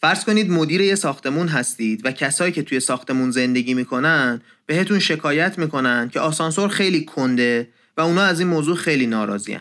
[0.00, 5.58] فرض کنید مدیر یه ساختمون هستید و کسایی که توی ساختمون زندگی می‌کنن بهتون شکایت
[5.58, 9.60] می‌کنن که آسانسور خیلی کنده و اونا از این موضوع خیلی ناراضیان.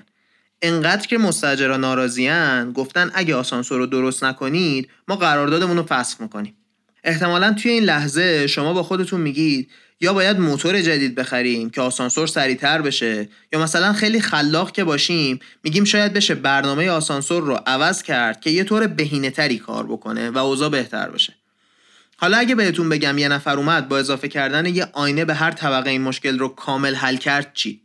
[0.61, 6.53] انقدر که مستجرا ناراضیان گفتن اگه آسانسور رو درست نکنید ما قراردادمون رو فسخ می‌کنیم.
[7.03, 9.69] احتمالا توی این لحظه شما با خودتون میگید
[10.01, 15.39] یا باید موتور جدید بخریم که آسانسور سریعتر بشه؟ یا مثلا خیلی خلاق که باشیم
[15.63, 20.29] میگیم شاید بشه برنامه آسانسور رو عوض کرد که یه طور بهینه تری کار بکنه
[20.29, 21.33] و اوضاع بهتر بشه.
[22.17, 25.89] حالا اگه بهتون بگم یه نفر اومد با اضافه کردن یه آینه به هر طبقه
[25.89, 27.81] این مشکل رو کامل حل کرد چی؟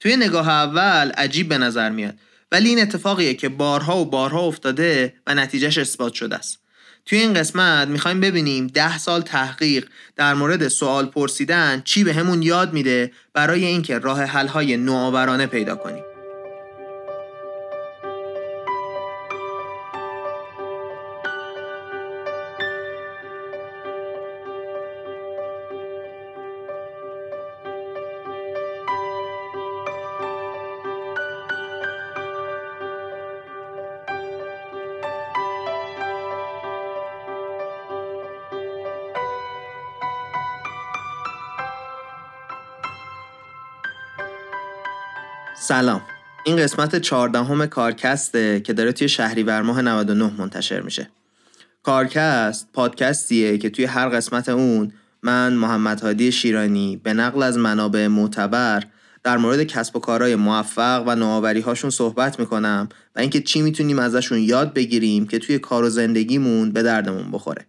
[0.00, 2.14] توی نگاه اول عجیب به نظر میاد
[2.52, 6.61] ولی این اتفاقیه که بارها و بارها افتاده و نتیجهش اثبات شده است.
[7.06, 12.42] توی این قسمت می‌خوایم ببینیم ده سال تحقیق در مورد سوال پرسیدن چی به همون
[12.42, 16.11] یاد میده برای اینکه راه حلهای نوآورانه پیدا کنیم.
[45.64, 46.02] سلام.
[46.44, 51.08] این قسمت چهاردهم کارکسته که داره توی شهریور ماه 99 منتشر میشه.
[51.82, 58.06] کارکست پادکستیه که توی هر قسمت اون من محمد هادی شیرانی به نقل از منابع
[58.06, 58.82] معتبر
[59.24, 63.98] در مورد کسب و کارهای موفق و نوآوری هاشون صحبت می‌کنم و اینکه چی می‌تونیم
[63.98, 67.66] ازشون یاد بگیریم که توی کار و زندگیمون به دردمون بخوره.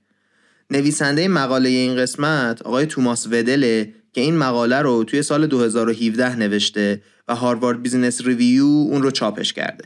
[0.69, 7.02] نویسنده مقاله این قسمت آقای توماس ودله که این مقاله رو توی سال 2017 نوشته
[7.28, 9.86] و Harvard Business Review اون رو چاپش کرده.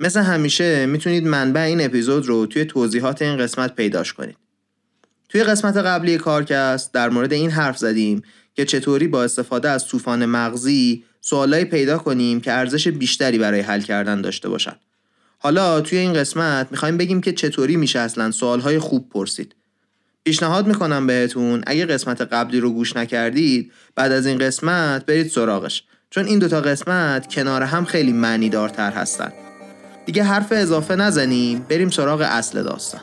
[0.00, 4.36] مثل همیشه می‌تونید منبع این اپیزود رو توی توضیحات این قسمت پیداش کنید.
[5.28, 8.22] توی قسمت قبلی کارکست در مورد این حرف زدیم
[8.54, 13.80] که چطوری با استفاده از طوفان مغزی سوالایی پیدا کنیم که ارزش بیشتری برای حل
[13.80, 14.76] کردن داشته باشن.
[15.38, 19.54] حالا توی این قسمت می‌خوایم بگیم که چطوری میشه اصلا سوالهای خوب پرسید.
[20.24, 25.84] پیشنهاد می‌کنم بهتون اگه قسمت قبلی رو گوش نکردید بعد از این قسمت برید سراغش
[26.10, 29.32] چون این دوتا قسمت کنار هم خیلی معنی دارتر هستن.
[30.06, 33.00] دیگه حرف اضافه نزنیم بریم سراغ اصل داستان.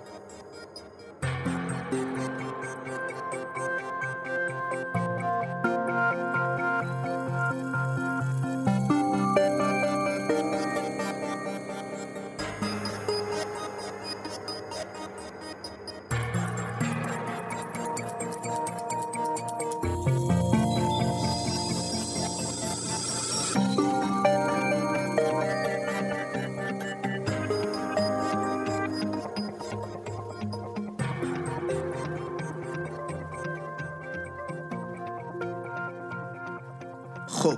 [37.46, 37.58] خب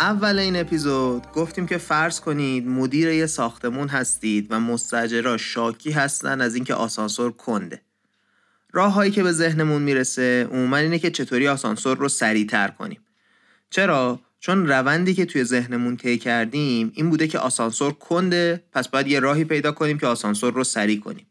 [0.00, 6.40] اول این اپیزود گفتیم که فرض کنید مدیر یه ساختمون هستید و مستجرا شاکی هستن
[6.40, 7.80] از اینکه آسانسور کنده.
[8.72, 13.00] راههایی که به ذهنمون می‌رسه عموما اینه که چطوری آسانسور رو سریعتر کنیم.
[13.70, 19.06] چرا؟ چون روندی که توی ذهنمون طی کردیم این بوده که آسانسور کنده پس باید
[19.06, 21.26] یه راهی پیدا کنیم که آسانسور رو سریع کنیم.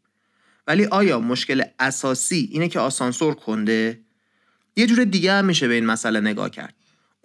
[0.66, 4.00] ولی آیا مشکل اساسی اینه که آسانسور کنده؟
[4.76, 6.75] یه جور دیگه هم میشه به این مسئله نگاه کرد.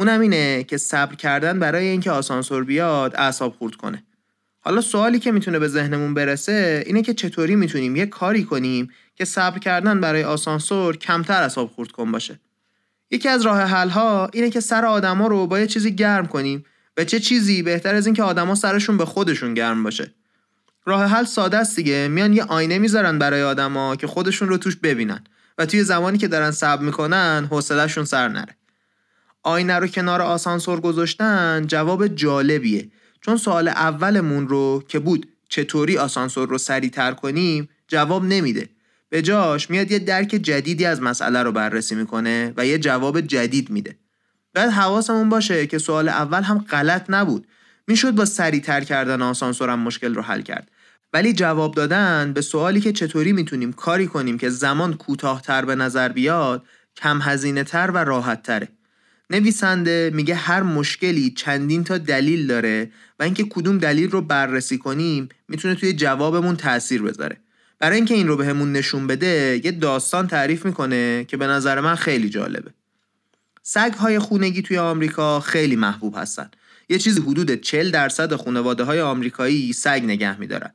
[0.01, 4.03] اونم اینه که صبر کردن برای اینکه آسانسور بیاد اعصاب خورد کنه.
[4.59, 9.25] حالا سوالی که می‌تونه به ذهنمون برسه اینه که چطوری می‌تونیم یه کاری کنیم که
[9.25, 12.39] صبر کردن برای آسانسور کمتر اعصاب خورد کن باشه.
[13.11, 16.65] یکی از راه حل ها اینه که سر آدما رو با یه چیزی گرم کنیم
[16.97, 20.13] و چه چیزی بهتر از اینکه آدما سرشون به خودشون گرم باشه.
[20.85, 22.07] راه حل ساده است دیگه.
[22.07, 25.23] میان یه آینه می‌ذارن برای آدما که خودشون رو توش ببینن
[25.57, 28.55] و توی زمانی که دارن صبر می‌کنن حوصلهشون سر نره.
[29.43, 32.89] آینه رو کنار آسانسور گذاشتن جواب جالبیه.
[33.21, 38.69] چون سوال اولمون رو که بود چطوری آسانسور رو سریعتر کنیم جواب نمیده.
[39.09, 43.69] به جاش میاد یه درک جدیدی از مسئله رو بررسی می‌کنه و یه جواب جدید
[43.69, 43.97] میده.
[44.55, 47.47] باید حواسمون باشه که سوال اول هم غلط نبود.
[47.87, 50.71] می‌شد با سریعتر کردن آسانسورم مشکل رو حل کرد.
[51.13, 56.09] ولی جواب دادن به سوالی که چطوری می‌تونیم کاری کنیم که زمان کوتاهتر به نظر
[56.09, 56.65] بیاد
[56.95, 58.67] کم هزینه تر و راحت تره
[59.31, 65.29] نویسنده میگه هر مشکلی چندین تا دلیل داره و اینکه کدوم دلیل رو بررسی کنیم
[65.47, 67.37] می‌تونه توی جوابمون تاثیر بذاره.
[67.79, 71.95] برای اینکه این رو بهمون نشون بده یه داستان تعریف می‌کنه که به نظر من
[71.95, 72.71] خیلی جالبه.
[73.63, 76.51] سگ های خونگی توی آمریکا خیلی محبوب هستن.
[76.89, 80.71] یه چیزی حدود 40 درصد خانواده های آمریکایی سگ نگه میدارن.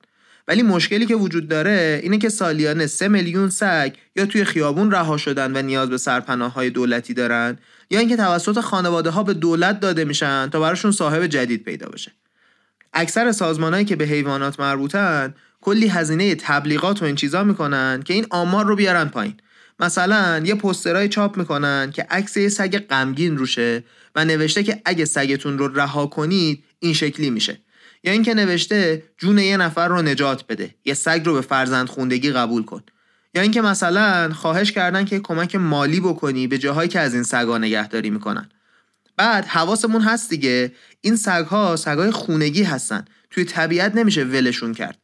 [0.49, 5.17] ولی مشکلی که وجود داره اینه که سالیانه سه میلیون سگ یا توی خیابون رها
[5.17, 7.59] شدن و نیاز به سرپناه های دولتی دارن
[7.91, 12.13] یا اینکه توسط خانواده ها به دولت داده میشن تا براشون صاحب جدید پیدا بشه.
[12.93, 18.27] اکثر سازمانهایی که به حیوانات مربوطن کلی هزینه تبلیغات و این چیزا می‌کنن که این
[18.31, 19.35] آمار رو بیارن پایین.
[19.81, 23.85] مثلا یه پسترای چاپ می‌کنن که عکس یه سگ غمگین روشه
[24.15, 27.59] و نوشته که اگه سگتون رو رها کنید این شکلی میشه.
[28.07, 32.31] یا اینکه نوشته جون یه نفر رو نجات بده یه سگ رو به فرزند خوندگی
[32.31, 32.83] قبول کن.
[33.35, 37.59] یا اینکه مثلا خواهش کردن که کمک مالی بکنی به جاهایی که از این سگا
[37.59, 38.49] نگهداری می‌کنن.
[39.17, 43.05] بعد حواسمون هست دیگه این سگها سگای خونگی هستن.
[43.31, 44.99] توی طبیعت نمیشه ولشون کرد.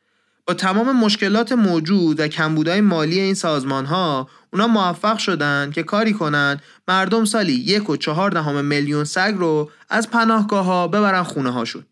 [0.46, 6.12] با تمام مشکلات موجود و کمبودهای مالی این سازمان ها اونا موفق شدن که کاری
[6.12, 11.50] کنن مردم سالی یک و چهار دهم میلیون سگ رو از پناهگاه ها ببرن خونه
[11.50, 11.84] هاشون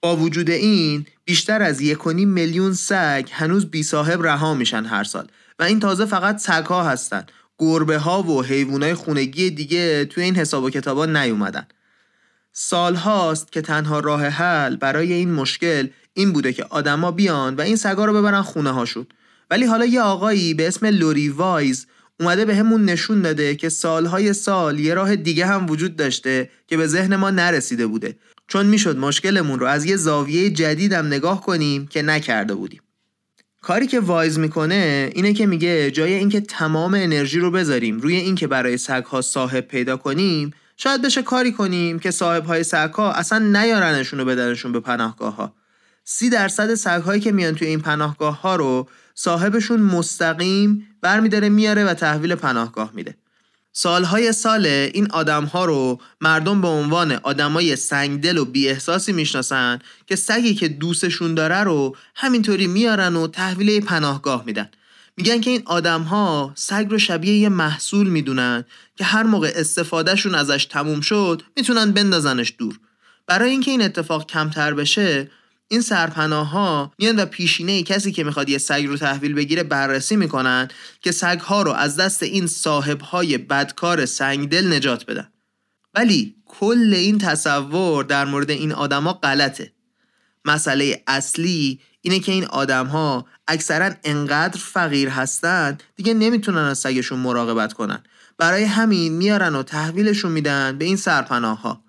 [0.00, 5.04] با وجود این بیشتر از یک و میلیون سگ هنوز بی صاحب رها میشن هر
[5.04, 5.28] سال.
[5.58, 7.26] و این تازه فقط سگ ها هستن.
[7.58, 11.66] گربه ها و حیوانات خونگی دیگه توی این حساب و کتابا نیومدن.
[12.52, 17.60] سال هاست که تنها راه حل برای این مشکل این بوده که آدما بیان و
[17.60, 19.06] این سگا رو ببرن خونه هاشون
[19.50, 21.86] ولی حالا یه آقایی به اسم لوری وایز
[22.20, 26.76] اومده به همون نشون داده که سالهای سال یه راه دیگه هم وجود داشته که
[26.76, 28.16] به ذهن ما نرسیده بوده.
[28.50, 32.80] چون می‌شد مشکلمون رو از یه زاویه جدیدم نگاه کنیم که نکرده بودیم.
[33.62, 38.46] کاری که وایز می‌کنه اینه که میگه جای اینکه تمام انرژی رو بذاریم روی اینکه
[38.46, 44.18] برای سگها صاحب پیدا کنیم شاید بشه کاری کنیم که صاحب های سگها اصلا نیارنشون
[44.18, 45.54] رو بدنشون به پناهگاه ها
[46.04, 51.94] سی درصد سگهایی که میان توی این پناهگاه ها رو صاحبشون مستقیم برمیداره میاره و
[51.94, 53.16] تحویل پناهگاه میده.
[53.72, 59.78] سالهای سال این آدم ها رو مردم به عنوان آدمای سنگدل و بی احساسی می‌شناسن
[60.06, 64.70] که سگی که دوستشون داره رو همینطوری میارن و تحویل پناهگاه میدن.
[65.16, 68.64] میگن که این آدم ها سگ رو شبیه یه محصول می‌دونن
[68.96, 72.78] که هر موقع استفادهشون ازش تموم شد می‌تونن بندازنش دور.
[73.26, 75.30] برای اینکه این اتفاق کمتر بشه
[75.72, 80.16] این سرپناه ها میان و پیشینه کسی که می‌خواد یه سگ رو تحویل بگیره بررسی
[80.16, 80.68] می‌کنن
[81.00, 85.28] که سگ ها رو از دست این صاحب های بدکار سنگدل نجات بدن.
[85.94, 89.72] ولی کل این تصور در مورد این آدما غلطه.
[90.44, 97.18] مسئله اصلی اینه که این آدم ها اکثرا انقدر فقیر هستن دیگه نمی‌تونن از سگشون
[97.18, 98.02] مراقبت کنن.
[98.38, 101.84] برای همین میارن و تحویلشون میدن به این سرپناه ها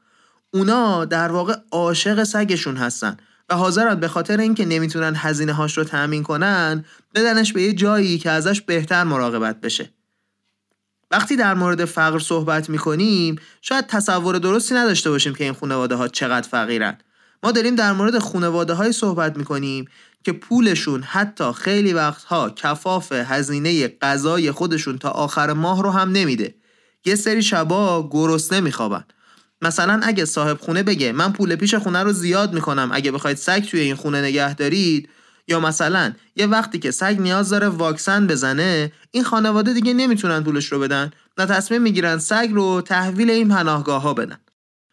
[0.54, 3.18] اونا در واقع عاشق سگشون هستن.
[3.52, 8.18] و حاضرن به خاطر اینکه نمی‌تونن هزینه هاش رو تأمین کنن بدنش به یه جایی
[8.18, 9.90] که ازش بهتر مراقبت بشه.
[11.12, 16.08] وقتی در مورد فقر صحبت می‌کنیم شاید تصور درستی نداشته باشیم که این خانواده ها
[16.08, 16.98] چقدر فقیرن.
[17.44, 19.86] ما داریم در مورد خانواده های صحبت می‌کنیم
[20.24, 26.56] که پولشون حتی خیلی وقتها کفاف هزینه غذای خودشون تا آخر ماه رو هم نمیده.
[27.06, 29.04] یه سری شبا گرسنه میخوابن.
[29.62, 33.64] مثلا اگه صاحب خونه بگه من پول پیش خونه رو زیاد می‌کنم اگه بخواید سگ
[33.64, 35.10] توی این خونه نگه دارید
[35.48, 40.66] یا مثلا یه وقتی که سگ نیاز داره واکسن بزنه این خانواده دیگه نمی‌تونن پولش
[40.66, 44.38] رو بدن و تصمیم می‌گیرن سگ رو تحویل این پناهگاه ها بدن.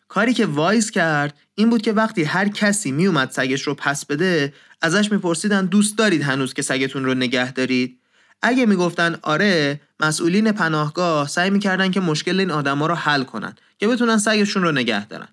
[0.08, 4.52] کاری که وایز کرد این بود که وقتی هر کسی میومد سگش رو پس بده
[4.82, 8.00] ازش میپرسیدن دوست دارید هنوز که سگتون رو نگه دارید؟
[8.42, 13.88] اگه می‌گفتن آره مسئولین پناهگاه سعی می‌کردن که مشکل این آدما رو حل کنن که
[13.88, 15.28] بتونن سگشون رو نگه دارن.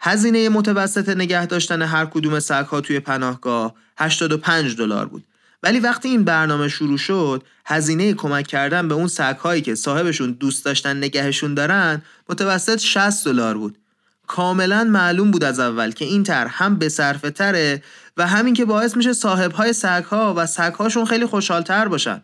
[0.00, 5.24] هزینه متوسط نگه داشتن هر کدوم سگ ها توی پناهگاه 85 دلار بود.
[5.62, 10.32] ولی وقتی این برنامه شروع شد هزینه کمک کردن به اون سگ هایی که صاحبشون
[10.32, 13.78] دوست داشتن نگهشون دارن متوسط 60 دلار بود.
[14.30, 17.82] کاملا معلوم بود از اول که این تر هم به تره
[18.16, 22.22] و همین که باعث میشه صاحب های سگ ها و سگ هاشون خیلی خوشحالتر باشن.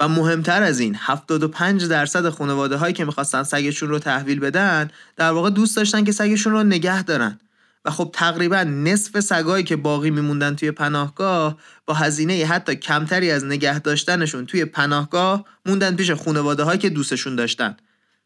[0.00, 5.30] و مهمتر از این 75 درصد خانواده هایی که می‌خواستن سگشون رو تحویل بدن در
[5.30, 7.40] واقع دوست داشتن که سگشون رو نگه دارن.
[7.84, 13.44] و خب تقریبا نصف سگایی که باقی میموندن توی پناهگاه با هزینه حتی کمتری از
[13.44, 17.76] نگه داشتنشون توی پناهگاه موندن پیش خانواده هایی که دوستشون داشتن.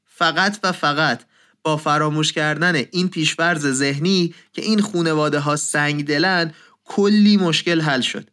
[0.04, 1.20] فقط و فقط
[1.62, 6.52] با فراموش کردن این پیشورز ذهنی که این خانواده ها سنگ دلن
[6.84, 8.30] کلی مشکل حل شد.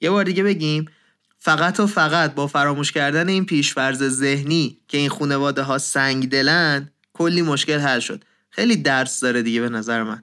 [0.00, 0.86] یه بار دیگه بگیم
[1.38, 6.90] فقط و فقط با فراموش کردن این پیشفرز ذهنی که این خانواده ها سنگ دلن
[7.12, 8.24] کلی مشکل حل شد.
[8.50, 10.22] خیلی درس داره دیگه به نظر من.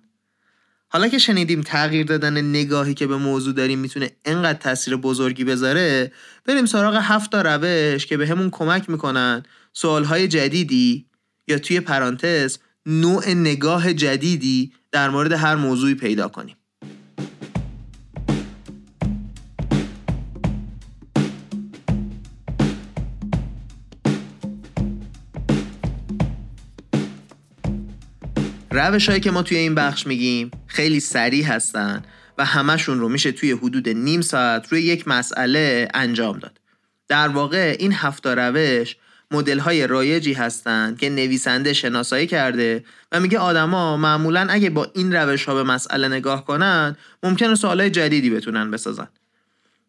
[0.92, 6.12] حالا که شنیدیم تغییر دادن نگاهی که به موضوع داریم می‌تونه انقدر تاثیر بزرگی بذاره
[6.46, 11.09] بریم سراغ هفت روش که به همون کمک می‌کنن سوالهای جدیدی
[11.50, 16.56] یا توی پرانتز نوع نگاه جدیدی در مورد هر موضوعی پیدا کنیم
[28.72, 32.04] روش هایی که ما توی این بخش میگیم خیلی سریع هستن
[32.38, 36.60] و همشون رو میشه توی حدود نیم ساعت روی یک مسئله انجام داد.
[37.08, 38.96] در واقع این هفت روش
[39.32, 45.16] مدل های رایجی هستند که نویسنده شناسایی کرده و میگه آدما معمولا اگه با این
[45.16, 49.08] روش ها به مسئله نگاه کنن ممکنه سوالای جدیدی بتونن بسازن.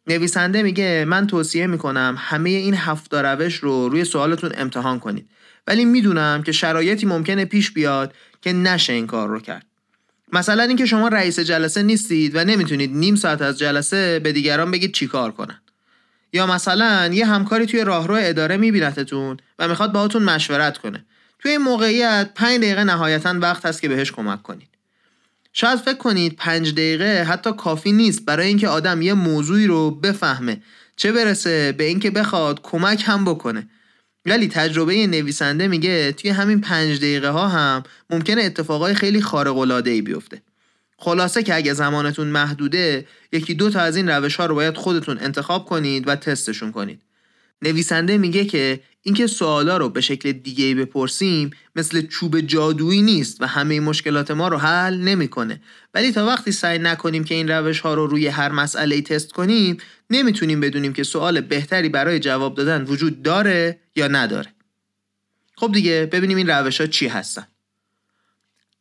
[0.07, 5.29] نویسنده میگه من توصیه می‌کنم همه این هفتا روش رو روی سوالتون امتحان کنید
[5.67, 9.67] ولی می‌دونم که شرایطی ممکنه پیش بیاد که نشه این کار رو کرد.
[10.33, 14.93] مثلا اینکه شما رئیس جلسه نیستید و نمی‌تونید نیم ساعت از جلسه به دیگران بگید
[14.93, 15.61] چیکار کنن.
[16.33, 21.05] یا مثلا یه همکاری توی راهرو اداره میبینتتون و می‌خواد باهاتون مشورت کنه.
[21.39, 24.69] توی این موقعیت 5 دقیقه نهایتا وقت هست که بهش کمک کنید.
[25.53, 30.63] شاید فکر کنید پنج دقیقه حتی کافی نیست برای اینکه آدم یه موضوعی رو بفهمه
[30.97, 33.69] چه برسه به اینکه بخواد کمک هم بکنه
[34.27, 39.91] ولی تجربه نویسنده میگه توی همین پنج دقیقه ها هم ممکنه اتفاقای خیلی خارق العاده
[39.91, 40.43] ای بیفته
[41.03, 45.19] خلاصه که اگه زمانتون محدوده یکی دو تا از این روش ها رو باید خودتون
[45.19, 47.03] انتخاب کنید و تستشون کنید.
[47.63, 53.47] نویسنده میگه که اینکه سوالا رو به شکل دیگه بپرسیم مثل چوب جادویی نیست و
[53.47, 55.61] همه مشکلات ما رو حل نمی‌کنه.
[55.95, 59.77] ولی تا وقتی سعی نکنیم که این روش ها رو روی هر مسئله تست کنیم
[60.11, 64.49] نمی‌تونیم بدونیم که سوال بهتری برای جواب دادن وجود داره یا نداره.
[65.57, 67.47] خب دیگه ببینیم این روش ها چی هستن.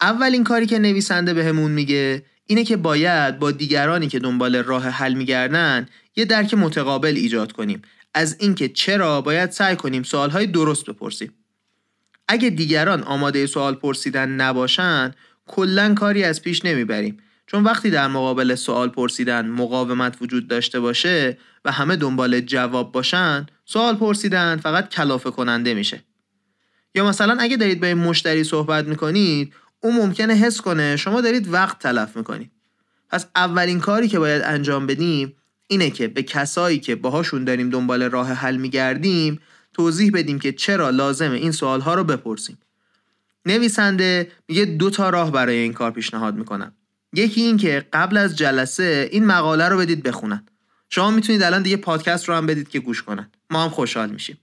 [0.02, 5.14] اولین کاری که نویسنده بهمون میگه اینه که باید با دیگرانی که دنبال راه حل
[5.14, 7.82] میگردن یه درک متقابل ایجاد کنیم.
[8.14, 11.34] از اینکه چرا باید سعی کنیم سوالهای درست بپرسیم.
[12.28, 15.12] اگه دیگران آماده سوال پرسیدن نباشن
[15.46, 17.18] کلا کاری از پیش نمی‌بریم.
[17.48, 23.46] چون وقتی در مقابل سوال پرسیدن مقاومت وجود داشته باشه و همه دنبال جواب باشن
[23.66, 26.04] سوال پرسیدن فقط کلافه کننده میشه.
[26.96, 31.54] یا مثلا اگه دارید با این مشتری صحبت می‌کنید اون ممکنه حس کنه شما دارید
[31.54, 32.52] وقت تلف می‌کنید
[33.10, 35.36] پس اولین کاری که باید انجام بدیم
[35.68, 39.40] اینه که به کسایی که باهاشون داریم دنبال راه حل میگردیم
[39.74, 42.58] توضیح بدیم که چرا لازمه این سوالها رو بپرسیم.
[43.46, 46.74] نویسنده میگه دو تا راه برای این کار پیشنهاد می‌کنم.
[47.14, 50.46] یکی این که قبل از جلسه این مقاله رو بدید بخونن.
[50.90, 53.32] شما می‌تونید الان دیگه پادکست رو هم بدید که گوش کنن.
[53.50, 54.38] ما هم خوشحال میشیم.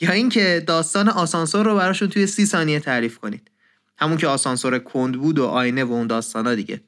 [0.00, 3.50] یا اینکه داستان آسانسور رو براشون توی سی ثانیه تعریف کنید.
[3.98, 6.80] همون که آسانسور کند بود و آینه و اون داستانا دیگه.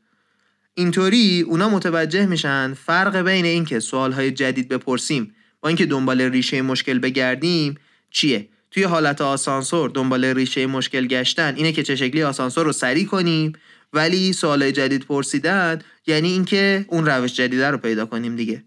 [0.74, 6.98] اینطوری اونا متوجه میشن فرق بین اینکه سوالهای جدید بپرسیم با اینکه دنبال ریشه مشکل
[6.98, 7.74] بگردیم
[8.10, 13.06] چیه؟ توی حالت آسانسور دنبال ریشه مشکل گشتن اینه که چه شکلی آسانسور رو سریع
[13.06, 13.52] کنیم
[13.92, 18.64] ولی سوال جدید پرسیدن یعنی اینکه اون روش جدیده رو پیدا کنیم دیگه.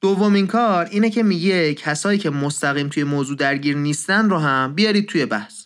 [0.00, 5.08] دومین کار اینه که میگه کسایی که مستقیم توی موضوع درگیر نیستن رو هم بیارید
[5.08, 5.65] توی بحث.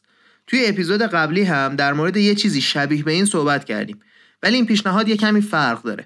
[0.51, 4.01] توی اپیزود قبلی هم در مورد یه چیزی شبیه به این صحبت کردیم
[4.43, 6.05] ولی این پیشنهاد یه کمی فرق داره.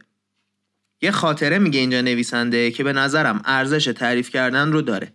[1.03, 5.13] یه خاطره میگه اینجا نویسنده که به نظرم ارزش تعریف کردن رو داره.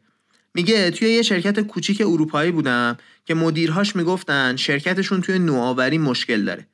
[0.56, 6.68] میگه توی یه شرکت کوچیک اروپایی بودم که مدیرهاش می‌گفتن شرکتشون توی نوآوری مشکل داره.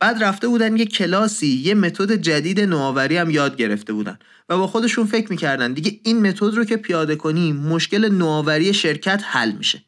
[0.00, 4.66] بعد رفته بودن یه کلاسی یه متد جدید نوآوری هم یاد گرفته بودن و با
[4.66, 9.84] خودشون فکر می‌کردن دیگه این متد رو که پیاده کنیم مشکل نوآوری شرکت حل میشه.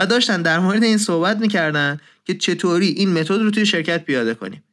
[0.00, 4.34] و داشتن در مورد این صحبت می‌کردن که چطوری این متد رو توی شرکت پیاده
[4.34, 4.64] کنیم.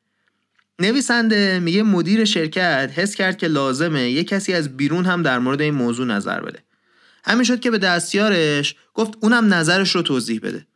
[0.80, 5.62] نویسنده میگه مدیر شرکت حس کرد که لازمه یه کسی از بیرون هم در مورد
[5.62, 6.60] این موضوع نظر بده.
[7.24, 10.68] همین شد که به دستیارش گفت اونم نظرش رو توضیح بده.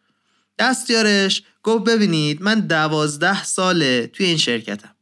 [0.60, 4.96] دستیارش گفت ببینید من دوازده ساله توی این شرکتم.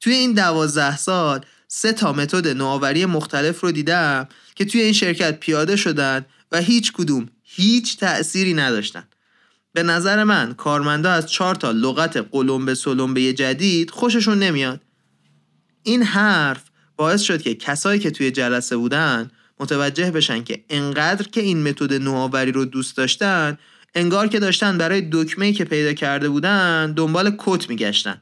[0.00, 5.40] توی این دوازده سال سه تا متد نوآوری مختلف رو دیدم که توی این شرکت
[5.40, 9.04] پیاده شدن و هیچ کدوم هیچ تأثیری نداشتن.
[9.72, 14.80] به نظر من کارمندا از چهار تا لغت قلمبه سلمبه جدید خوششون نمیاد.
[15.82, 16.62] این حرف
[16.96, 19.30] باعث شد که کسایی که توی جلسه بودن
[19.60, 23.58] متوجه بشن که انقدر که این متد نوآوری رو دوست داشتن
[23.94, 28.20] انگار که داشتن برای دکمه که پیدا کرده بودن دنبال کت میگشتن.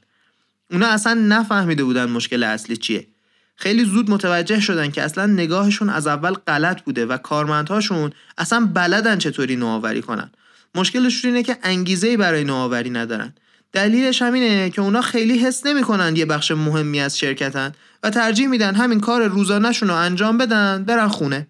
[0.71, 3.07] اونا اصلا نفهمیده بودن مشکل اصلی چیه.
[3.61, 9.19] خیلی زود متوجه شدن که اصلا نگاهشون از اول غلط بوده و کارمندهاشون اصلا بلدن
[9.19, 10.31] چطوری نوآوری کنن.
[10.75, 13.35] مشکلشون اینه که انگیزه برای نوآوری ندارن.
[13.73, 17.73] دلیلش همینه که اونا خیلی حس نمی‌کنن یه بخش مهمی از شرکتن
[18.03, 21.49] و ترجیح میدن همین کار روزانهشون رو انجام بدن برن خونه.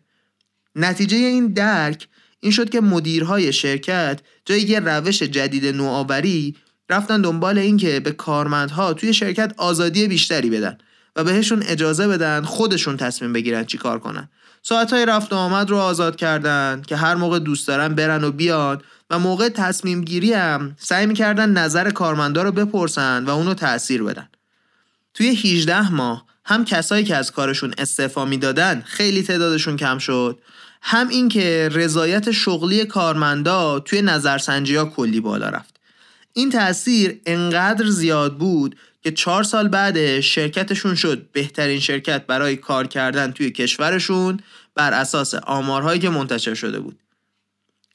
[0.76, 2.08] نتیجه این درک
[2.40, 6.56] این شد که مدیرهای شرکت جای یه روش جدید نوآوری
[6.90, 10.78] رفتن دنبال اینکه به کارمندها توی شرکت آزادی بیشتری بدن.
[11.16, 14.28] و بهشون اجازه بدن خودشون تصمیم بگیرن چی کار کنن.
[14.62, 18.32] ساعت های رفت و آمد رو آزاد کردن که هر موقع دوست دارن برن و
[18.32, 24.02] بیان و موقع تصمیم گیری هم سعی می‌کردن نظر کارمندا رو بپرسن و اونو تاثیر
[24.02, 24.28] بدن.
[25.14, 30.38] توی 18 ماه هم کسایی که از کارشون استعفا می‌دادن خیلی تعدادشون کم شد
[30.82, 35.80] هم اینکه رضایت شغلی کارمندا توی نظرسنجی ها کلی بالا رفت.
[36.32, 38.76] این تاثیر انقدر زیاد بود
[39.08, 44.40] که چهار سال بعد شرکتشون شد بهترین شرکت برای کار کردن توی کشورشون
[44.74, 46.98] بر اساس آمارهایی که منتشر شده بود.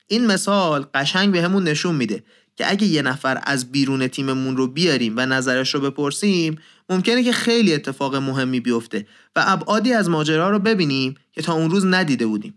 [0.08, 2.24] این مثال قشنگ به همون نشون میده
[2.56, 6.58] که اگه یه نفر از بیرون تیممون رو بیاریم و نظرش رو بپرسیم
[6.90, 11.72] ممکنه که خیلی اتفاق مهمی بیفته و ابعادی از ماجرا رو ببینیم که تا اون
[11.72, 12.54] روز ندیده بودیم.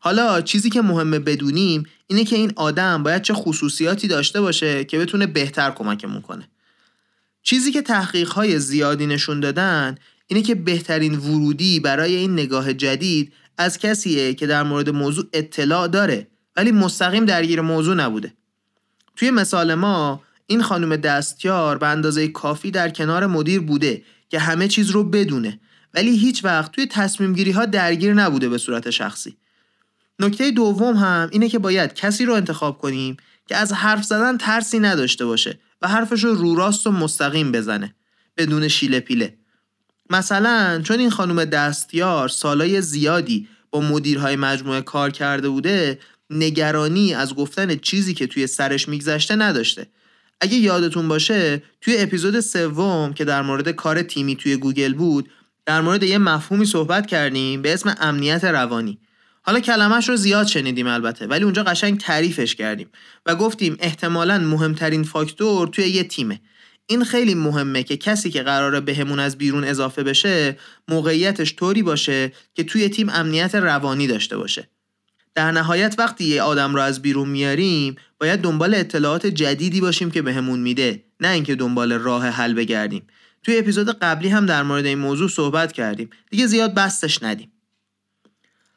[0.00, 4.98] حالا چیزی که مهمه بدونیم اینه که این آدم باید چه خصوصیاتی داشته باشه که
[4.98, 6.48] بتونه بهتر کمکمون کنه.
[7.44, 9.94] چیزی که تحقیق های زیادی نشون دادن
[10.26, 15.88] اینه که بهترین ورودی برای این نگاه جدید از کسیه که در مورد موضوع اطلاع
[15.88, 18.32] داره ولی مستقیم درگیر موضوع نبوده.
[19.16, 24.68] توی مثال ما این خانم دستیار به اندازه کافی در کنار مدیر بوده که همه
[24.68, 25.60] چیز رو بدونه
[25.94, 29.36] ولی هیچ وقت توی تصمیم گیری ها درگیر نبوده به صورت شخصی.
[30.18, 34.78] نکته دوم هم اینه که باید کسی رو انتخاب کنیم که از حرف زدن ترسی
[34.78, 37.94] نداشته باشه و حرفش رو رو راست و مستقیم بزنه
[38.36, 39.36] بدون شیله پیله.
[40.10, 45.98] مثلا چون این خانم دستیار سالای زیادی با مدیرهای مجموعه کار کرده بوده
[46.30, 49.86] نگرانی از گفتن چیزی که توی سرش میگذشته نداشته.
[50.40, 55.30] اگه یادتون باشه توی اپیزود سوم که در مورد کار تیمی توی گوگل بود
[55.66, 58.98] در مورد یه مفهومی صحبت کردیم به اسم امنیت روانی.
[59.46, 62.88] حالا کلمش رو زیاد شنیدیم البته ولی اونجا قشنگ تعریفش کردیم
[63.26, 66.40] و گفتیم احتمالا مهمترین فاکتور توی یه تیمه.
[66.86, 70.58] این خیلی مهمه که کسی که قراره بهمون از بیرون اضافه بشه
[70.88, 74.68] موقعیتش طوری باشه که توی تیم امنیت روانی داشته باشه.
[75.34, 80.22] در نهایت وقتی یه آدم رو از بیرون میاریم باید دنبال اطلاعات جدیدی باشیم که
[80.22, 83.06] بهمون میده نه اینکه دنبال راه حل بگردیم.
[83.42, 86.10] توی اپیزود قبلی هم در مورد این موضوع صحبت کردیم.
[86.30, 87.53] دیگه زیاد بستش ندیم.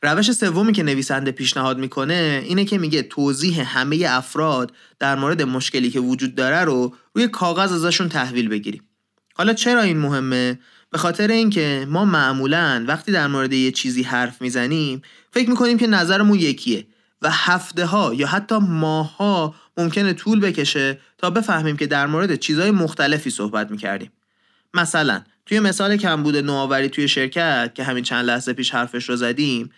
[0.02, 5.90] روش سومی که نویسنده پیشنهاد می‌کنه اینه که میگه توضیح همه افراد در مورد مشکلی
[5.90, 8.84] که وجود داره رو روی کاغذ ازشون تحویل بگیریم.
[9.34, 10.60] حالا چرا این مهمه؟
[10.92, 15.88] به خاطر اینکه ما معمولا وقتی در مورد یه چیزی حرف می‌زنیم فکر می‌کنیم که
[15.88, 16.88] نظرمون یکیه
[17.22, 22.36] و هفته ها یا حتی ماه ها ممکنه طول بکشه تا بفهمیم که در مورد
[22.36, 24.12] چیزهای مختلفی صحبت می‌کردیم.
[24.74, 29.70] مثلا توی مثال کمبود نوآوری توی شرکت که همین چند لحظه پیش حرفش رو زدیم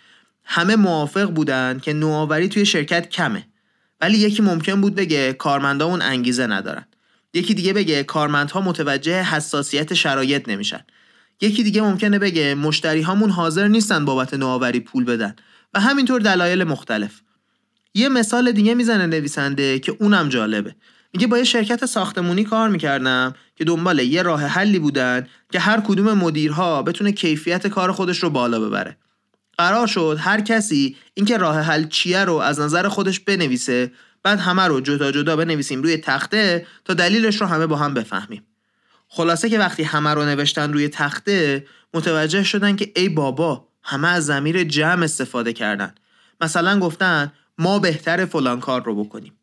[0.52, 3.48] همه موافق بودن که نوآوری توی شرکت کمه.
[4.02, 6.86] ولی یکی ممکن بود بگه کارمندامون انگیزه ندارن.
[7.34, 10.80] یکی دیگه بگه کارمندها متوجه حساسیت شرایط نمیشن.
[11.42, 15.36] یکی دیگه ممکنه بگه مشتری هامون حاضر نیستن بابت نوآوری پول بدن.
[15.74, 17.22] و همینطور دلایل مختلف.
[17.94, 20.76] یه مثال دیگه می‌زنه نویسنده که اونم جالبه.
[21.14, 25.80] میگه با یه شرکت ساختمونی کار می‌کردم که دنبال یه راه حلی بودن که هر
[25.80, 28.98] کدوم مدیرها بتونه کیفیت کار خودش رو بالا ببره.
[29.60, 33.92] قرار شد هر کسی اینکه راه حل چیه رو از نظر خودش بنویسه
[34.24, 38.44] بعد همه رو جدا جدا بنویسیم روی تخته تا دلیلش رو همه با هم بفهمیم.
[39.08, 44.26] خلاصه که وقتی همه رو نوشتن روی تخته متوجه شدن که ای بابا همه از
[44.26, 45.96] زمیر جمع استفاده کردن.
[46.42, 49.34] مثلا گفتن ما بهتر فلان کار رو بکنیم.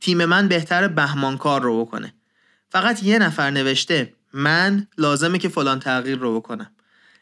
[0.00, 2.14] تیم من بهتر بهمان کار رو بکنه.
[2.68, 6.70] فقط یه نفر نوشته من لازمه که فلان تغییر رو بکنم.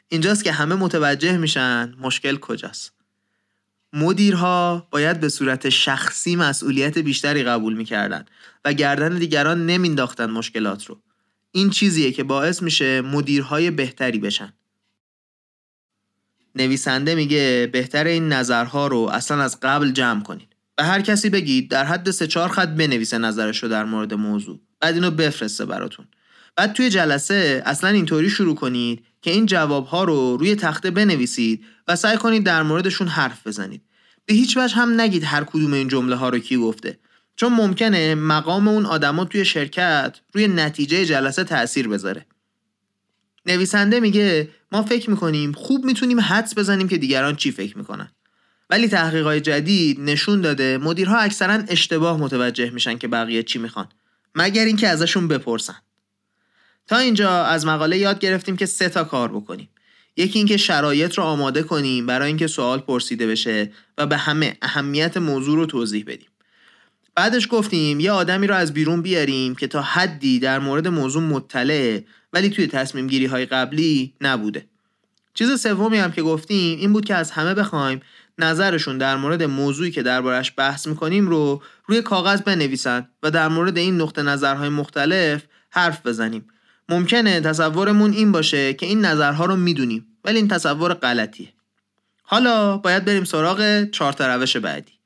[0.09, 2.93] اینجاست که همه متوجه میشن مشکل کجاست.
[3.93, 8.25] مدیرها باید به صورت شخصی مسئولیت بیشتری قبول می‌کردن
[8.65, 11.03] و گردن دیگران نمینداختن مشکلات رو.
[11.53, 14.53] این چیزیه که باعث میشه مدیرهای بهتری بشن.
[16.55, 21.71] نویسنده میگه بهتر این نظرها رو اصلا از قبل جمع کنید به هر کسی بگید
[21.71, 24.61] در حد سه چهار خط بنویسه نظرش در مورد موضوع.
[24.81, 26.07] بعد اینو بفرسته براتون.
[26.59, 31.97] بعد توی جلسه اصلا اینطوری شروع کنید که این جوابها رو روی تخته بنویسید و
[31.97, 33.83] سعی کنید در موردشون حرف بزنید.
[34.27, 36.99] به هیچ وجه هم نگید هر کدوم این جمله ها رو کی گفته.
[37.37, 42.27] چون ممکنه مقام اون آدما توی شرکت روی نتیجه جلسه تاثیر بذاره.
[43.47, 48.13] نویسنده میگه ما فکر می‌کنیم خوب می‌تونیم حدس بزنیم که دیگران چی فکر می‌کنن.
[48.71, 53.89] ولی تحقیقات جدید نشون داده مدیرها اکثرا اشتباه متوجه میشن که بقیه چی می‌خوان.
[54.35, 55.77] مگر اینکه ازشون بپرسن.
[56.89, 59.69] تا اینجا از مقاله یاد گرفتیم که سه تا کار بکنیم.
[60.17, 65.17] یکی اینکه شرایط رو آماده کنیم برای اینکه سوال پرسیده بشه و به همه اهمیت
[65.17, 66.29] موضوع رو توضیح بدیم.
[67.15, 72.05] بعدش گفتیم یه آدمی رو از بیرون بیاریم که تا حدی در مورد موضوع مطلعه
[72.33, 74.67] ولی توی تصمیم گیری های قبلی نبوده.
[75.35, 78.01] چیز سومی هم که گفتیم این بود که از همه بخوایم
[78.39, 83.79] نظرشون در مورد موضوعی که دربارش بحث می‌کنیم رو روی کاغذ بنویسن و در مورد
[83.79, 86.45] این نقطه نظرهای مختلف حرف بزنیم.
[86.89, 91.49] ممکنه تصورمون این باشه که این نظرها رو می‌دونیم ولی این تصور غلطیه.
[92.23, 94.98] حالا باید بریم سراغ چهار روش بعدی.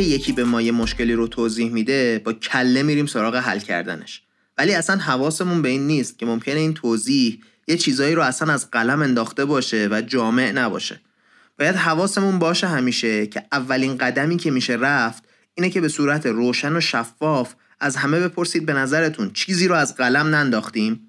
[0.00, 4.22] که یکی به ما یه مشکلی رو توضیح میده با کله میریم سراغ حل کردنش.
[4.58, 8.70] ولی اصلا حواسمون به این نیست که ممکنه این توضیح یه چیزایی رو اصلا از
[8.70, 11.00] قلم انداخته باشه و جامع نباشه.
[11.58, 16.76] باید حواسمون باشه همیشه که اولین قدمی که میشه رفت اینه که به صورت روشن
[16.76, 21.00] و شفاف از همه بپرسید به نظرتون چیزی رو از قلم ننداختیم.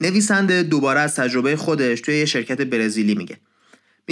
[0.00, 3.36] نویسنده دوباره از تجربه خودش توی یه شرکت برزیلی میگه.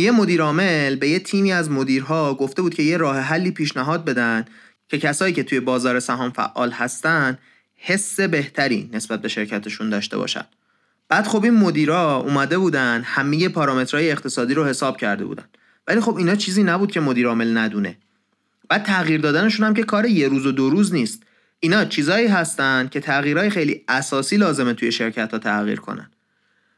[0.02, 4.04] یه مدیر عامل به یه تیمی از مدیرها گفته بود که یه راه حلی پیشنهاد
[4.04, 4.44] بدن
[4.88, 7.38] که کسایی که توی بازار سهام فعال هستن
[7.76, 10.44] حس بهتری نسبت به شرکتشون داشته باشن.
[11.08, 15.44] بعد خب این مدیرا اومده بودن همه پارامترهای اقتصادی رو حساب کرده بودن.
[15.88, 17.96] ولی خب اینا چیزی نبود که مدیر عامل ندونه.
[18.68, 21.22] بعد تغییر دادنشون هم که کار یه روز و دو روز نیست.
[21.60, 26.10] اینا چیزایی هستن که تغییرهای خیلی اساسی لازمه توی شرکت ها تغییر کنن.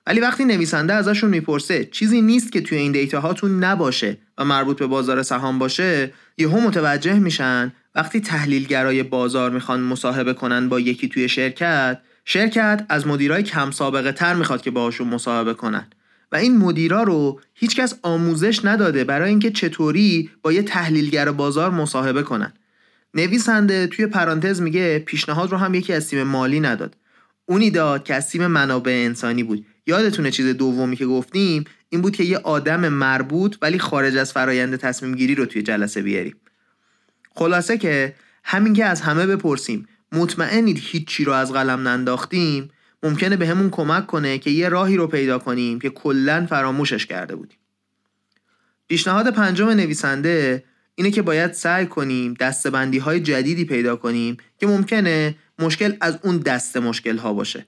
[0.07, 4.79] ولی وقتی نویسنده ازشون می‌پرسه چیزی نیست که توی این دیتا هاتون نباشه و مربوط
[4.79, 11.09] به بازار سهام باشه یهو متوجه میشن وقتی تحلیلگرای بازار می‌خوان مصاحبه کنن با یکی
[11.09, 15.87] توی شرکت شرکت از مدیرای کم سابقه تر می‌خواد که باهاشون مصاحبه کنن.
[16.33, 22.23] و این مدیرا رو هیچکس آموزش نداده برای اینکه چطوری با یه تحلیلگر بازار مصاحبه
[22.23, 22.53] کنن.
[23.15, 26.97] نویسنده توی پرانتز میگه پیشنهاد رو هم یکی از تیم مالی نداد.
[27.47, 29.67] اونی داد که از تیم منابع انسانی بود.
[29.87, 34.77] یادتونه چیز دومی که گفتیم؟ این بود که یه آدم مربوط ولی خارج از فرایند
[34.77, 36.37] تصمیم گیری رو توی جلسه بیاریم.
[37.35, 42.71] خلاصه که همین که از همه بپرسیم مطمئنید هیچی رو از قلم ننداختیم؟
[43.03, 47.37] ممکنه به همون کمک کنه که یه راهی رو پیدا کنیم که کلا فراموشش کرده
[47.37, 47.59] بودیم.
[48.89, 55.35] پیشنهاد پنجم نویسنده اینه که باید سعی کنیم دستبندی های جدیدی پیدا کنیم که ممکنه
[55.59, 57.67] مشکل از اون دست مشکل ها باشه.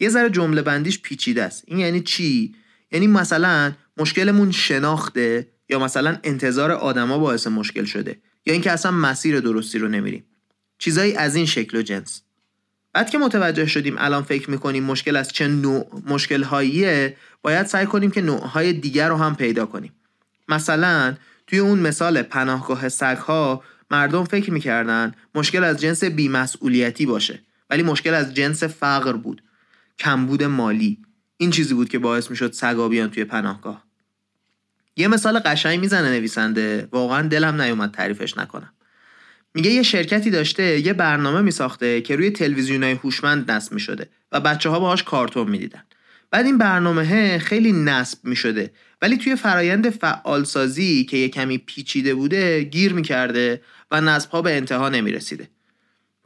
[0.00, 1.64] یه ذره جمله بندیش پیچیده است.
[1.66, 2.54] این یعنی چی؟
[2.92, 9.40] یعنی مثلا مشکلمون شناخته یا مثلا انتظار آدما باعث مشکل شده یا اینکه اصلا مسیر
[9.40, 10.24] درستی رو نمیریم.
[10.78, 12.22] چیزایی از این شکل و جنس.
[12.92, 17.86] بعد که متوجه شدیم الان فکر می‌کنیم مشکل از چه نوع مشکل هاییه باید سعی
[17.86, 19.92] کنیم که نوعهای دیگر رو هم پیدا کنیم.
[20.48, 27.42] مثلا توی اون مثال پناهگاه سگ ها مردم فکر می‌کردن مشکل از جنس بیمسئولیتی باشه
[27.70, 29.42] ولی مشکل از جنس فقر بود.
[29.98, 30.98] کمبود مالی.
[31.36, 33.86] این چیزی بود که باعث می‌شد سگا بیان توی پناهگاه.
[34.96, 36.88] یه مثال قشنگ می‌زنه نویسنده.
[36.92, 38.72] واقعا دلم نیومد تعریفش نکنم.
[39.54, 44.70] میگه یه شرکتی داشته یه برنامه میساخته که روی تلویزیونای هوشمند نصب می‌شده و بچه
[44.70, 45.82] ها باهاش کارتون می‌دیدن.
[46.30, 52.62] بعد این برنامه خیلی نصب می‌شده ولی توی فرایند فعالسازی که یه کمی پیچیده بوده
[52.62, 55.48] گیر می‌کرده و نصب ها به انتها نمی‌رسیده.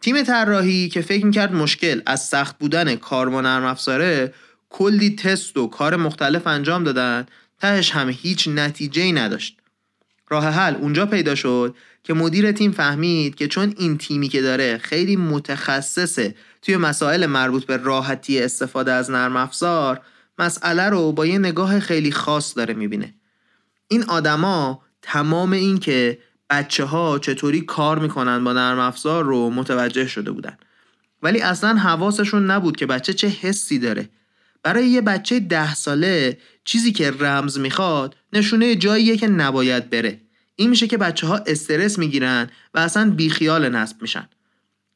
[0.01, 4.35] تیم طراحی که فکر می‌کرد مشکل از سخت بودن کار با نرم افزاره
[4.71, 7.27] کلی تست و کار مختلف انجام دادن
[7.61, 9.57] تهش هم هیچ نتیجه ای نداشت.
[10.29, 14.79] راه حل اونجا پیدا شد که مدیر تیم فهمید که چون این تیمی که داره
[14.79, 20.01] خیلی متخصصه توی مسائل مربوط به راحتی استفاده از نرم افزار
[20.39, 23.15] مسئله رو با یه نگاه خیلی خاص داره می‌بینه.
[23.89, 26.19] این آدما تمام این که
[26.51, 30.59] بچه ها چطوری کار می‌کنن با نرم افزار رو متوجه شده بودن.
[31.23, 34.09] ولی اصلا حواسشون نبود که بچه چه حسی داره.
[34.63, 40.21] برای یه بچه ده ساله چیزی که رمز می‌خواد نشونه جاییه که نباید بره.
[40.57, 44.29] این میشه که بچه ها استرس می‌گیرن و اصلا بیخیال نصب میشن.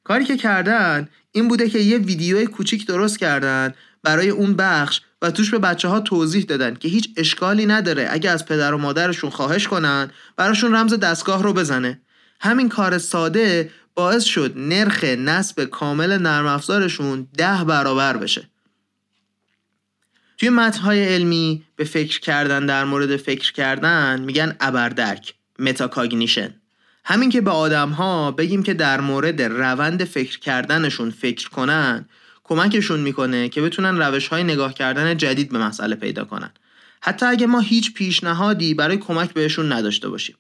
[0.05, 5.31] کاری که کردن این بوده که یه ویدیوی کوچیک درست کردن برای اون بخش و
[5.31, 9.31] توش به بچه ها توضیح دادن که هیچ اشکالی نداره اگه از پدر و مادرشون
[9.31, 12.01] خواهش کنن براشون رمز دستگاه رو بزنه.
[12.41, 18.49] همین کار ساده باعث شد نرخ نصب کامل نرم افزارشون ده برابر بشه.
[20.39, 26.55] توی متنهای علمی به فکر کردن در مورد فکر کردن میگن ابردرک metacognition.
[27.05, 32.09] همین که به آدم ها بگیم که در مورد روند فکر کردنشون فکر کنن
[32.45, 36.51] کمکشون می‌کنه که بتونن روش های نگاه کردن جدید به مسئله پیدا کنن.
[37.01, 40.37] حتی اگه ما هیچ پیشنهادی برای کمک بهشون نداشته باشیم.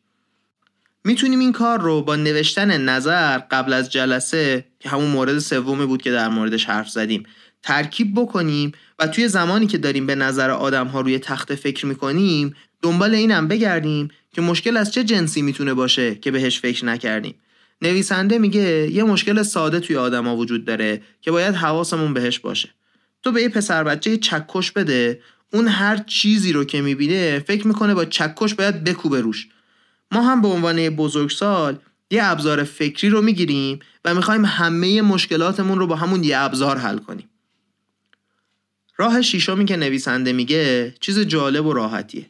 [1.05, 6.03] می‌تونیم این کار رو با نوشتن نظر قبل از جلسه که همون مورد سومی بود
[6.03, 7.23] که در موردش حرف زدیم
[7.63, 12.55] ترکیب بکنیم و توی زمانی که داریم به نظر آدم ها روی تخت فکر می‌کنیم
[12.83, 17.35] دنبال اینم بگردیم که مشکل از چه جنسی می‌تونه باشه که بهش فکر نکردیم.
[17.85, 22.69] نویسنده میگه یه مشکل ساده توی آدما وجود داره که باید حواسمون بهش باشه.
[23.23, 25.21] تو به یه پسر بچه چکش بده
[25.53, 29.49] اون هر چیزی رو که می‌بینه فکر می‌کنه با چکش باید بکوبه روش.
[30.13, 31.79] ما هم به عنوان بزرگسال
[32.11, 36.99] یه ابزار فکری رو می‌گیریم و می‌خوایم همه مشکلاتمون رو با همون یه ابزار حل
[36.99, 37.29] کنیم.
[38.97, 42.27] راه شیشمی که نویسنده میگه چیز جالب و راحتیه.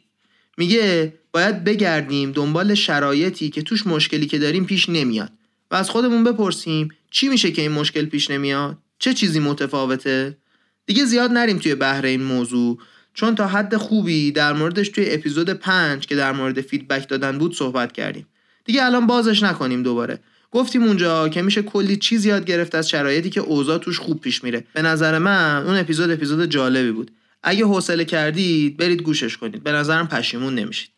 [0.57, 5.31] میگه باید بگردیم دنبال شرایطی که توش مشکلی که داریم پیش نمیاد.
[5.71, 10.37] و از خودمون بپرسیم چی میشه که این مشکل پیش نمیاد؟ چه چیزی متفاوته؟
[10.85, 12.77] دیگه زیاد نریم توی بحر این موضوع.
[13.13, 17.55] چون تا حد خوبی در موردش توی اپیزود 5 که در مورد فیدبک دادن بود
[17.55, 18.27] صحبت کردیم.
[18.65, 20.19] دیگه الان بازش نکنیم دوباره.
[20.51, 24.43] گفتیم اونجا که میشه کلی چیز یاد گرفت از شرایطی که اوضاع توش خوب پیش
[24.43, 24.63] میره.
[24.73, 27.11] به نظر من اون اپیزود اپیزود جالبی بود.
[27.43, 29.63] اگه حوصله کردید برید گوشش کنید.
[29.63, 30.89] به نظرم پشیمون نمیشید.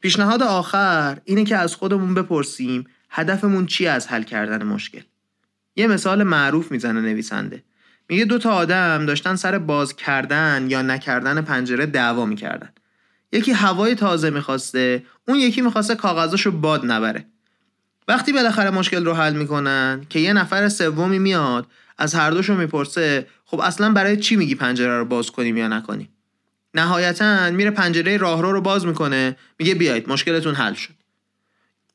[0.00, 5.02] پیشنهاد آخر اینه که از خودمون بپرسیم هدفمون چی از حل کردن مشکل؟
[5.76, 7.62] یه مثال معروف می‌زنه نویسنده.
[8.08, 12.68] میگه دو تا آدم داشتن سر باز کردن یا نکردن پنجره دعوا می‌کردن.
[13.32, 17.26] یکی هوای تازه می‌خواسته اون یکی می‌خواسته کاغذاشو باد نبره.
[18.08, 21.66] وقتی بالاخره مشکل رو حل می‌کنن که یه نفر سومی میاد
[21.98, 26.08] از هر دوشون می‌پرسه خب اصلا برای چی میگی پنجره رو باز کنیم یا نکنیم؟
[26.74, 30.99] نهایتا میره پنجره راهرو رو باز می‌کنه میگه بیایید مشکلتون حل شد.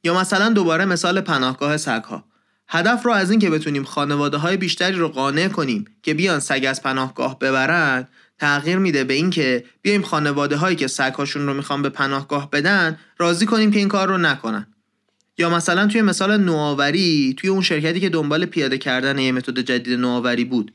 [0.06, 2.26] یا مثلا دوباره مثال پناهگاه سگها.
[2.68, 6.65] هدف رو از این که بتونیم خانواده های بیشتری رو قانع کنیم که بیان سگ
[6.70, 8.08] از پناهگاه ببرن
[8.39, 13.46] تغییر میده به اینکه بیایم خانواده هایی که سگهاشون رو می‌خوان به پناهگاه بدن راضی
[13.46, 14.68] کنیم که این کار رو نکنن.
[15.38, 20.00] یا مثلا توی مثال نوآوری توی اون شرکتی که دنبال پیاده کردن یه متد جدید
[20.00, 20.74] نوآوری بود.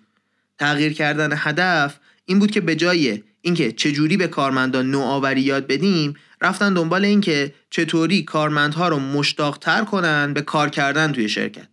[0.59, 6.15] تغییر کردن هدف این بود که به جای اینکه چجوری به کارمندان نوآوری یاد بدیم
[6.43, 11.69] رفتن دنبال اینکه چطوری کارمندها رو مشتاقتر کنن به کار کردن توی شرکت.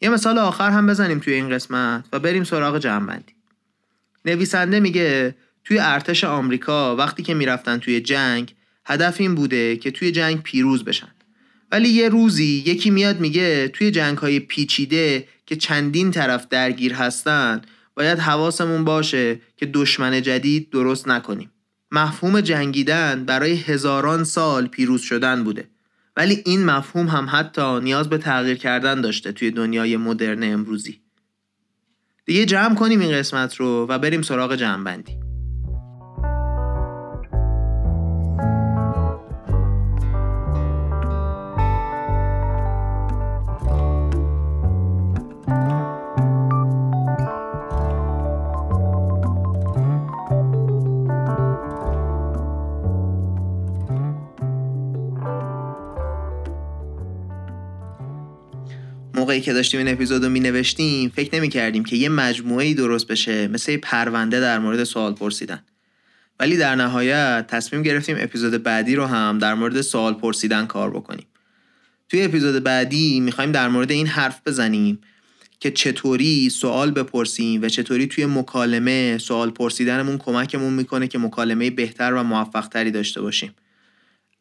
[0.00, 3.34] یه مثال آخر هم بزنیم توی این قسمت و بریم سراغ جمعبندی.
[4.24, 8.54] نویسنده میگه توی ارتش آمریکا وقتی که می‌رفتن توی جنگ
[8.86, 11.08] هدف این بوده که توی جنگ پیروز بشن.
[11.72, 17.62] ولی یه روزی یکی میاد میگه توی جنگ های پیچیده که چندین طرف درگیر هستن
[17.94, 21.50] باید حواسمون باشه که دشمن جدید درست نکنیم.
[21.94, 25.68] مفهوم جنگیدن برای هزاران سال پیروز شدن بوده.
[26.16, 31.00] ولی این مفهوم هم حتی نیاز به تغییر کردن داشته توی دنیای مدرن امروزی.
[32.26, 34.84] دیگه جمع کنیم این قسمت رو و بریم سراغ جمع
[59.34, 62.74] موقعی که داشتیم این اپیزود رو می نوشتیم فکر نمی کردیم که یه مجموعه ای
[62.74, 65.62] درست بشه مثل پرونده در مورد سوال پرسیدن.
[66.40, 71.26] ولی در نهایت تصمیم گرفتیم اپیزود بعدی رو هم در مورد سوال پرسیدن کار بکنیم.
[72.08, 74.98] توی اپیزود بعدی می‌خوایم در مورد این حرف بزنیم
[75.60, 82.14] که چطوری سوال بپرسیم و چطوری توی مکالمه سوال پرسیدنمون کمکمون می‌کنه که مکالمه بهتر
[82.14, 83.54] و موفقتری داشته باشیم.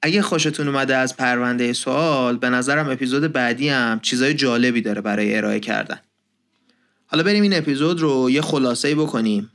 [0.06, 5.38] اگه خوشتون اومده از پرونده سوال به نظرم اپیزود بعدی هم چیزای جالبی داره برای
[5.38, 6.00] ارائه کردن.
[7.06, 9.50] حالا بریم این اپیزود رو یه خلاصه بکنیم.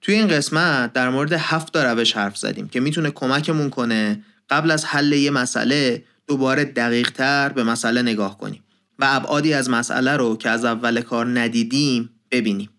[0.00, 4.84] توی این قسمت در مورد هفت روش حرف زدیم که می‌تونه کمکمون کنه قبل از
[4.84, 8.64] حل یه مسئله دوباره دقیق تر به مسئله نگاه کنیم
[8.98, 12.70] و ابعادی از مسئله رو که از اول کار ندیدیم ببینیم.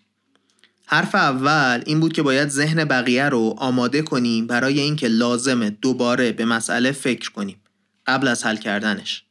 [0.89, 6.31] حرف اول این بود که باید ذهن بقیه رو آماده کنیم برای اینکه لازمه دوباره
[6.31, 7.55] به مسئله فکر کنیم
[8.05, 9.23] قبل از حل کردنش.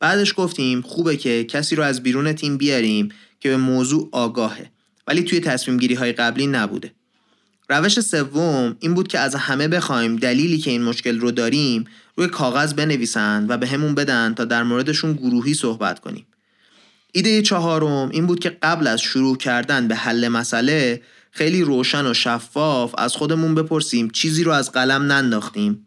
[0.00, 3.08] بعدش گفتیم خوبه که کسی رو از بیرون تیم بیاریم
[3.40, 4.70] که به موضوع آگاهه
[5.06, 6.92] ولی توی تصمیم گیری های قبلی نبوده.
[7.68, 11.84] روش سوم این بود که از همه بخوایم دلیلی که این مشکل رو داریم
[12.16, 16.26] روی کاغذ بنویسن و به همون بدن تا در موردشون گروهی صحبت کنیم.
[17.12, 22.14] ایده چهارم این بود که قبل از شروع کردن به حل مسئله خیلی روشن و
[22.14, 25.86] شفاف از خودمون بپرسیم چیزی رو از قلم ننداختیم.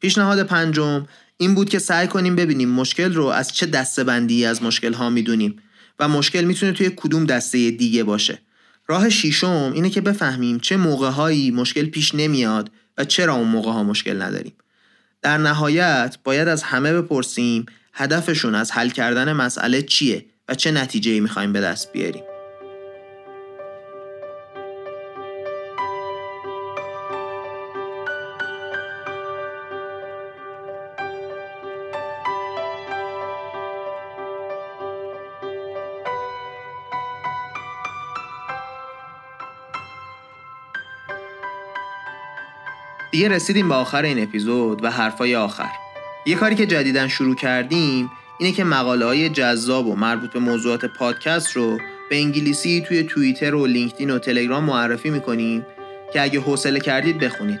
[0.00, 4.62] پیشنهاد پنجم این بود که سعی کنیم ببینیم مشکل رو از چه دسته بندی از
[4.62, 5.56] مشکل ها می‌دونیم
[5.98, 8.38] و مشکل می‌تونه توی کدوم دسته دیگه باشه
[8.86, 13.82] راه شیشم اینه که بفهمیم چه موقعهایی مشکل پیش نمیاد و چرا اون موقع ها
[13.82, 14.52] مشکل نداریم.
[15.22, 21.20] در نهایت باید از همه بپرسیم هدفشون از حل کردن مسئله چیه و چه نتیجه
[21.20, 22.24] می‌خوایم به دست بیاریم.
[43.10, 45.70] دیگه رسیدیم به آخر این اپیزود و حرفای آخر
[46.26, 50.84] یه کاری که جدیدا شروع کردیم اینه که مقاله های جذاب و مربوط به موضوعات
[50.84, 51.78] پادکست رو
[52.10, 55.66] به انگلیسی توی توییتر و لینکدین و تلگرام معرفی می‌کنیم
[56.12, 57.60] که اگه حوصله کردید بخونید.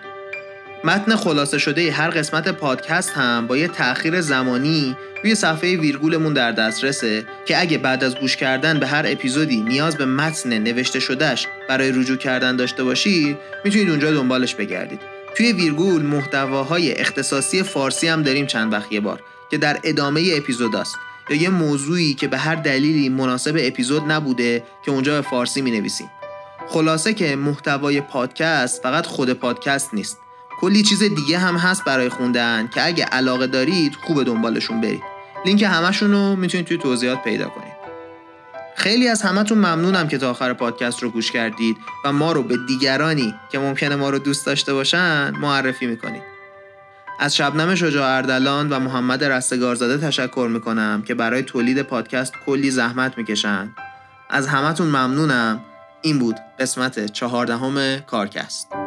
[0.84, 6.52] متن خلاصه شده هر قسمت پادکست هم با یه تأخیر زمانی روی صفحه ویرگولمون در
[6.52, 11.46] دسترسه که اگه بعد از گوش کردن به هر اپیزودی نیاز به متن نوشته شدهش
[11.68, 15.00] برای رجوع کردن داشته باشید می‌تونید اونجا دنبالش بگردید.
[15.36, 19.22] توی ویرگول محتواهای اختصاصی فارسی هم داریم چند وقت یه بار.
[19.50, 20.96] که در ادامه اپیزود است.
[21.30, 25.70] یا یه موضوعی که به هر دلیلی مناسب اپیزود نبوده که اونجا به فارسی می
[25.70, 26.10] نویسیم
[26.68, 30.18] خلاصه که محتوای پادکست فقط خود پادکست نیست.
[30.60, 35.02] کلی چیز دیگه هم هست برای خوندن که اگه علاقه دارید خوب دنبالشون برید.
[35.46, 37.76] لینک همشون رو می‌تونید توی توضیحات پیدا کنید.
[38.76, 42.56] خیلی از همتون ممنونم که تا آخر پادکست رو گوش کردید و ما رو به
[42.68, 46.35] دیگرانی که ممکنه ما رو دوست داشته باشن معرفی می‌کنید.
[47.20, 53.18] از شبنم شجاع اردلان و محمد رستگارزاده تشکر می‌کنم که برای تولید پادکست کلی زحمت
[53.18, 53.72] می‌کشن
[54.30, 55.60] از همتون ممنونم.
[56.02, 58.85] این بود قسمت چهاردهم کارکست.